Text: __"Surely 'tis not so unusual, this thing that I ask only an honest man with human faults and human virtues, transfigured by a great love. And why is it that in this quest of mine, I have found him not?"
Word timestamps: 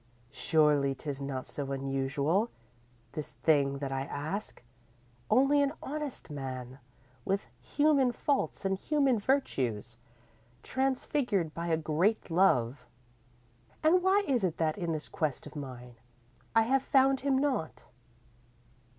__"Surely 0.33 0.95
'tis 0.95 1.21
not 1.21 1.45
so 1.45 1.71
unusual, 1.71 2.49
this 3.11 3.33
thing 3.33 3.77
that 3.77 3.91
I 3.91 4.01
ask 4.05 4.63
only 5.29 5.61
an 5.61 5.73
honest 5.83 6.31
man 6.31 6.79
with 7.23 7.49
human 7.59 8.11
faults 8.11 8.65
and 8.65 8.75
human 8.75 9.19
virtues, 9.19 9.97
transfigured 10.63 11.53
by 11.53 11.67
a 11.67 11.77
great 11.77 12.31
love. 12.31 12.87
And 13.83 14.01
why 14.01 14.23
is 14.27 14.43
it 14.43 14.57
that 14.57 14.75
in 14.75 14.91
this 14.91 15.07
quest 15.07 15.45
of 15.45 15.55
mine, 15.55 15.97
I 16.55 16.63
have 16.63 16.81
found 16.81 17.19
him 17.19 17.37
not?" 17.37 17.85